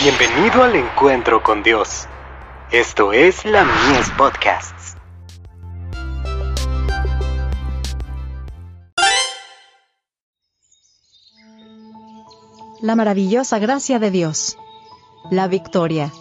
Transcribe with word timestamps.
Bienvenido 0.00 0.62
al 0.62 0.76
encuentro 0.76 1.42
con 1.42 1.64
Dios. 1.64 2.06
Esto 2.70 3.12
es 3.12 3.44
la 3.44 3.64
Mies 3.64 4.08
Podcasts. 4.16 4.96
La 12.80 12.94
maravillosa 12.94 13.58
gracia 13.58 13.98
de 13.98 14.12
Dios. 14.12 14.56
La 15.32 15.48
victoria. 15.48 16.12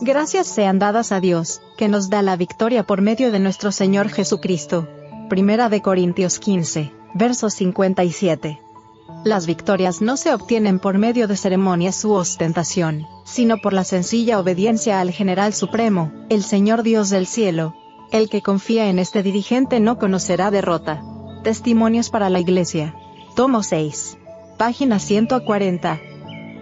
Gracias 0.00 0.46
sean 0.46 0.78
dadas 0.78 1.10
a 1.10 1.18
Dios, 1.18 1.60
que 1.76 1.88
nos 1.88 2.08
da 2.08 2.22
la 2.22 2.36
victoria 2.36 2.84
por 2.84 3.00
medio 3.00 3.32
de 3.32 3.40
nuestro 3.40 3.72
Señor 3.72 4.08
Jesucristo. 4.08 4.86
Primera 5.28 5.68
de 5.68 5.82
Corintios 5.82 6.38
15, 6.38 6.92
verso 7.14 7.50
57. 7.50 8.65
Las 9.26 9.48
victorias 9.48 10.02
no 10.02 10.16
se 10.16 10.32
obtienen 10.32 10.78
por 10.78 10.98
medio 10.98 11.26
de 11.26 11.36
ceremonias 11.36 12.04
u 12.04 12.12
ostentación, 12.12 13.08
sino 13.24 13.56
por 13.56 13.72
la 13.72 13.82
sencilla 13.82 14.38
obediencia 14.38 15.00
al 15.00 15.10
General 15.10 15.52
Supremo, 15.52 16.12
el 16.28 16.44
Señor 16.44 16.84
Dios 16.84 17.10
del 17.10 17.26
cielo. 17.26 17.74
El 18.12 18.28
que 18.28 18.40
confía 18.40 18.88
en 18.88 19.00
este 19.00 19.24
dirigente 19.24 19.80
no 19.80 19.98
conocerá 19.98 20.52
derrota. 20.52 21.02
Testimonios 21.42 22.08
para 22.08 22.30
la 22.30 22.38
Iglesia. 22.38 22.94
Tomo 23.34 23.64
6. 23.64 24.16
Página 24.58 25.00
140. 25.00 26.00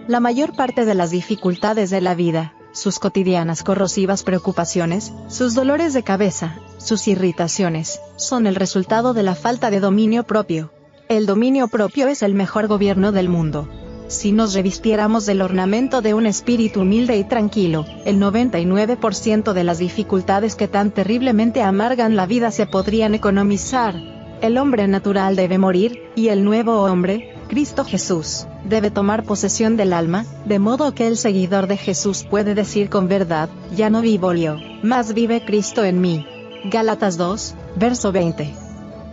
La 0.07 0.19
mayor 0.19 0.55
parte 0.55 0.85
de 0.85 0.95
las 0.95 1.11
dificultades 1.11 1.91
de 1.91 2.01
la 2.01 2.15
vida, 2.15 2.55
sus 2.71 2.97
cotidianas 2.97 3.61
corrosivas 3.61 4.23
preocupaciones, 4.23 5.13
sus 5.27 5.53
dolores 5.53 5.93
de 5.93 6.01
cabeza, 6.01 6.57
sus 6.79 7.07
irritaciones, 7.07 8.01
son 8.15 8.47
el 8.47 8.55
resultado 8.55 9.13
de 9.13 9.21
la 9.21 9.35
falta 9.35 9.69
de 9.69 9.79
dominio 9.81 10.23
propio. 10.23 10.71
El 11.07 11.27
dominio 11.27 11.67
propio 11.67 12.07
es 12.07 12.23
el 12.23 12.33
mejor 12.33 12.65
gobierno 12.65 13.11
del 13.11 13.29
mundo. 13.29 13.69
Si 14.07 14.31
nos 14.31 14.55
revistiéramos 14.55 15.27
del 15.27 15.43
ornamento 15.43 16.01
de 16.01 16.15
un 16.15 16.25
espíritu 16.25 16.81
humilde 16.81 17.15
y 17.15 17.23
tranquilo, 17.23 17.85
el 18.05 18.19
99% 18.19 19.53
de 19.53 19.63
las 19.63 19.77
dificultades 19.77 20.55
que 20.55 20.67
tan 20.67 20.89
terriblemente 20.89 21.61
amargan 21.61 22.15
la 22.15 22.25
vida 22.25 22.49
se 22.49 22.65
podrían 22.65 23.13
economizar. 23.13 23.93
El 24.41 24.57
hombre 24.57 24.87
natural 24.87 25.35
debe 25.35 25.59
morir, 25.59 26.01
y 26.15 26.29
el 26.29 26.43
nuevo 26.43 26.81
hombre, 26.81 27.35
Cristo 27.49 27.85
Jesús, 27.85 28.47
debe 28.67 28.89
tomar 28.89 29.25
posesión 29.25 29.77
del 29.77 29.93
alma, 29.93 30.25
de 30.45 30.57
modo 30.57 30.95
que 30.95 31.05
el 31.05 31.17
seguidor 31.17 31.67
de 31.67 31.77
Jesús 31.77 32.25
puede 32.27 32.55
decir 32.55 32.89
con 32.89 33.07
verdad, 33.07 33.49
ya 33.75 33.91
no 33.91 34.01
vivo 34.01 34.33
yo, 34.33 34.57
más 34.81 35.13
vive 35.13 35.45
Cristo 35.45 35.83
en 35.83 36.01
mí. 36.01 36.25
Gálatas 36.71 37.15
2, 37.17 37.53
verso 37.75 38.11
20. 38.11 38.51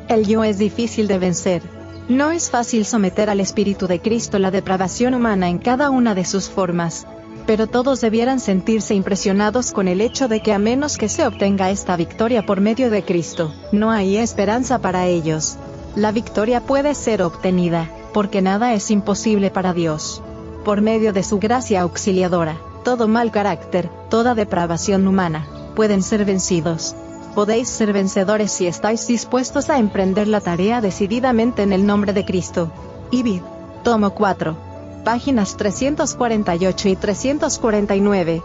El 0.08 0.26
yo 0.26 0.42
es 0.42 0.56
difícil 0.56 1.06
de 1.06 1.18
vencer, 1.18 1.62
no 2.08 2.30
es 2.30 2.50
fácil 2.50 2.84
someter 2.84 3.30
al 3.30 3.40
Espíritu 3.40 3.86
de 3.86 4.00
Cristo 4.00 4.38
la 4.38 4.50
depravación 4.50 5.14
humana 5.14 5.48
en 5.48 5.58
cada 5.58 5.90
una 5.90 6.14
de 6.14 6.24
sus 6.24 6.48
formas, 6.48 7.06
pero 7.46 7.66
todos 7.66 8.00
debieran 8.00 8.40
sentirse 8.40 8.94
impresionados 8.94 9.72
con 9.72 9.88
el 9.88 10.00
hecho 10.00 10.28
de 10.28 10.40
que 10.40 10.52
a 10.52 10.58
menos 10.58 10.96
que 10.96 11.08
se 11.08 11.26
obtenga 11.26 11.70
esta 11.70 11.96
victoria 11.96 12.44
por 12.44 12.60
medio 12.60 12.90
de 12.90 13.04
Cristo, 13.04 13.54
no 13.70 13.90
hay 13.90 14.16
esperanza 14.16 14.80
para 14.80 15.06
ellos. 15.06 15.56
La 15.94 16.12
victoria 16.12 16.60
puede 16.60 16.94
ser 16.94 17.22
obtenida, 17.22 17.90
porque 18.12 18.42
nada 18.42 18.74
es 18.74 18.90
imposible 18.90 19.50
para 19.50 19.72
Dios. 19.72 20.22
Por 20.64 20.80
medio 20.80 21.12
de 21.12 21.22
su 21.22 21.38
gracia 21.38 21.82
auxiliadora, 21.82 22.56
todo 22.84 23.08
mal 23.08 23.30
carácter, 23.30 23.90
toda 24.10 24.34
depravación 24.34 25.06
humana, 25.06 25.46
pueden 25.74 26.02
ser 26.02 26.24
vencidos 26.24 26.94
podéis 27.34 27.68
ser 27.68 27.92
vencedores 27.92 28.52
si 28.52 28.66
estáis 28.66 29.06
dispuestos 29.06 29.70
a 29.70 29.78
emprender 29.78 30.28
la 30.28 30.40
tarea 30.40 30.80
decididamente 30.80 31.62
en 31.62 31.72
el 31.72 31.86
nombre 31.86 32.12
de 32.12 32.24
Cristo. 32.24 32.70
Ibid. 33.10 33.42
Tomo 33.82 34.10
4. 34.10 34.56
Páginas 35.04 35.56
348 35.56 36.88
y 36.88 36.96
349. 36.96 38.42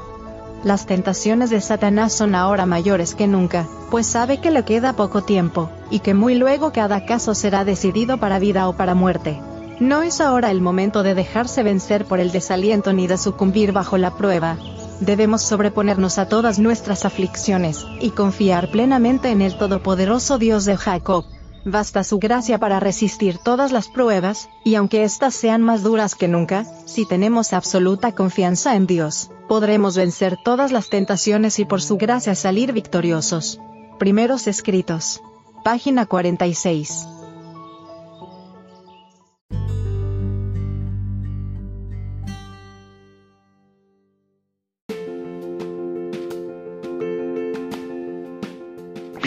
Las 0.64 0.88
tentaciones 0.88 1.52
de 1.52 1.62
Satanás 1.62 2.14
son 2.14 2.34
ahora 2.34 2.66
mayores 2.66 3.14
que 3.14 3.28
nunca, 3.28 3.68
pues 3.92 4.08
sabe 4.08 4.40
que 4.40 4.50
le 4.50 4.64
queda 4.64 4.94
poco 4.94 5.22
tiempo, 5.22 5.70
y 5.92 6.00
que 6.00 6.16
muy 6.16 6.34
luego 6.36 6.72
cada 6.72 7.06
caso 7.06 7.36
será 7.36 7.64
decidido 7.64 8.18
para 8.18 8.40
vida 8.40 8.68
o 8.68 8.74
para 8.74 8.96
muerte. 8.96 9.40
No 9.80 10.02
es 10.02 10.20
ahora 10.20 10.50
el 10.50 10.62
momento 10.62 11.04
de 11.04 11.14
dejarse 11.14 11.62
vencer 11.62 12.06
por 12.06 12.20
el 12.20 12.32
desaliento 12.32 12.92
ni 12.94 13.06
de 13.06 13.20
sucumbir 13.20 13.72
bajo 13.72 14.00
la 14.00 14.16
prueba, 14.16 14.58
debemos 15.00 15.42
sobreponernos 15.42 16.18
a 16.18 16.28
todas 16.28 16.60
nuestras 16.60 17.06
aflicciones, 17.06 17.86
y 18.02 18.12
confiar 18.12 18.72
plenamente 18.72 19.30
en 19.30 19.42
el 19.42 19.58
Todopoderoso 19.58 20.38
Dios 20.38 20.66
de 20.66 20.78
Jacob. 20.78 21.26
Basta 21.66 22.04
su 22.04 22.20
gracia 22.20 22.60
para 22.60 22.80
resistir 22.80 23.40
todas 23.40 23.72
las 23.72 23.90
pruebas, 23.90 24.50
y 24.64 24.76
aunque 24.76 25.04
éstas 25.04 25.36
sean 25.36 25.62
más 25.62 25.84
duras 25.84 26.16
que 26.16 26.28
nunca, 26.28 26.66
si 26.86 27.06
tenemos 27.06 27.52
absoluta 27.54 28.14
confianza 28.14 28.76
en 28.76 28.88
Dios, 28.88 29.32
podremos 29.50 29.98
vencer 29.98 30.38
todas 30.44 30.72
las 30.72 30.90
tentaciones 30.90 31.60
y 31.60 31.66
por 31.66 31.82
su 31.82 31.98
gracia 31.98 32.36
salir 32.36 32.72
victoriosos. 32.72 33.60
Primeros 34.00 34.48
escritos. 34.48 35.22
Página 35.64 36.06
46. 36.06 37.17